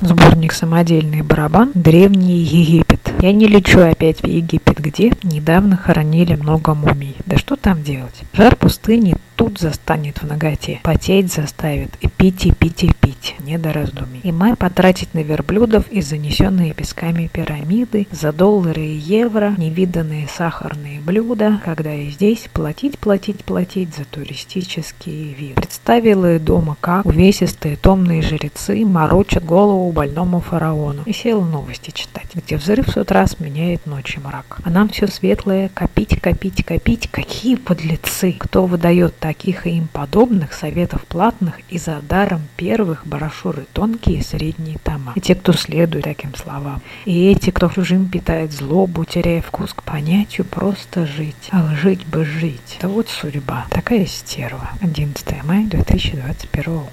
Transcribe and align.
Сборник 0.00 0.54
«Самодельный 0.54 1.20
барабан. 1.20 1.72
Древний 1.74 2.38
Египет». 2.38 3.12
Я 3.20 3.32
не 3.32 3.46
лечу 3.46 3.80
опять 3.80 4.22
в 4.22 4.26
Египет, 4.26 4.78
где 4.78 5.12
недавно 5.22 5.76
хоронили 5.76 6.36
много 6.36 6.72
мумий. 6.72 7.16
Да 7.26 7.36
что 7.36 7.56
там 7.56 7.82
делать? 7.82 8.22
Жар 8.32 8.56
пустыни 8.56 9.16
тут 9.40 9.58
застанет 9.58 10.20
в 10.20 10.26
ноготе, 10.26 10.80
потеть 10.82 11.32
заставит 11.32 11.96
и 12.02 12.08
пить, 12.08 12.44
и 12.44 12.52
пить, 12.52 12.84
и 12.84 12.92
пить, 12.92 13.36
не 13.38 13.56
до 13.56 13.72
раздумий. 13.72 14.20
И 14.22 14.32
май 14.32 14.54
потратить 14.54 15.14
на 15.14 15.20
верблюдов 15.20 15.88
и 15.90 16.02
занесенные 16.02 16.74
песками 16.74 17.26
пирамиды, 17.26 18.06
за 18.10 18.34
доллары 18.34 18.82
и 18.82 18.98
евро, 18.98 19.54
невиданные 19.56 20.28
сахарные 20.28 21.00
блюда, 21.00 21.58
когда 21.64 21.94
и 21.94 22.10
здесь 22.10 22.50
платить, 22.52 22.98
платить, 22.98 23.42
платить 23.42 23.96
за 23.96 24.04
туристический 24.04 25.32
вид. 25.32 25.54
Представила 25.54 26.34
и 26.34 26.38
дома, 26.38 26.76
как 26.78 27.06
увесистые 27.06 27.76
томные 27.76 28.20
жрецы 28.20 28.84
морочат 28.84 29.42
голову 29.42 29.90
больному 29.90 30.40
фараону. 30.40 31.02
И 31.06 31.14
села 31.14 31.46
новости 31.46 31.92
читать, 31.92 32.28
где 32.34 32.58
взрыв 32.58 32.90
с 32.90 32.96
утра 32.98 33.26
сменяет 33.26 33.86
ночь 33.86 34.18
и 34.18 34.20
мрак. 34.20 34.58
А 34.62 34.68
нам 34.68 34.90
все 34.90 35.06
светлое, 35.06 35.70
копить, 35.72 36.20
копить, 36.20 36.62
копить. 36.62 37.08
Какие 37.10 37.54
подлецы! 37.54 38.36
Кто 38.38 38.66
выдает 38.66 39.14
таких 39.30 39.64
и 39.68 39.76
им 39.76 39.86
подобных 39.86 40.52
советов 40.52 41.04
платных 41.06 41.60
и 41.68 41.78
за 41.78 42.00
даром 42.02 42.42
первых 42.56 43.06
брошюры 43.06 43.64
тонкие 43.72 44.18
и 44.18 44.22
средние 44.24 44.78
тома. 44.78 45.12
И 45.14 45.20
те, 45.20 45.36
кто 45.36 45.52
следует 45.52 46.02
таким 46.02 46.34
словам. 46.34 46.82
И 47.04 47.30
эти, 47.30 47.50
кто 47.50 47.68
чужим 47.68 48.08
питает 48.08 48.50
злобу, 48.50 49.04
теряя 49.04 49.40
вкус 49.40 49.72
к 49.72 49.84
понятию 49.84 50.44
просто 50.44 51.06
жить. 51.06 51.48
А 51.52 51.76
жить 51.76 52.04
бы 52.06 52.24
жить. 52.24 52.78
Да 52.82 52.88
вот 52.88 53.08
судьба. 53.08 53.66
Такая 53.70 54.04
стерва. 54.04 54.70
11 54.80 55.44
мая 55.44 55.64
2021 55.66 56.64
года. 56.64 56.90